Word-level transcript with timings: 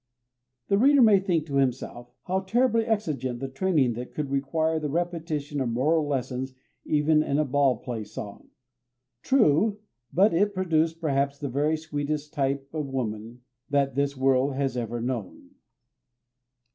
The 0.69 0.79
reader 0.79 1.03
may 1.03 1.19
think 1.19 1.45
to 1.45 1.57
himself, 1.57 2.11
"How 2.23 2.39
terribly 2.39 2.85
exigent 2.87 3.39
the 3.39 3.47
training 3.47 3.93
that 3.93 4.15
could 4.15 4.31
require 4.31 4.79
the 4.79 4.89
repetition 4.89 5.61
of 5.61 5.69
moral 5.69 6.07
lessons 6.07 6.55
even 6.83 7.21
in 7.21 7.37
a 7.37 7.45
'ball 7.45 7.77
play 7.77 8.03
song'!" 8.03 8.49
True, 9.21 9.79
but 10.11 10.33
it 10.33 10.55
produced 10.55 10.99
perhaps 11.01 11.37
the 11.37 11.49
very 11.49 11.77
sweetest 11.77 12.33
type 12.33 12.67
of 12.73 12.87
woman 12.87 13.41
that 13.69 13.93
this 13.93 14.17
world 14.17 14.55
has 14.55 14.75
ever 14.75 15.01
known. 15.01 15.51